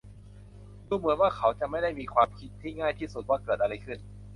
[0.87, 3.99] ดูเหมือนว่าเขาจะไม่ได้มีความคิดที่ง่ายที่สุดว่าเกิดอะไรขึ้น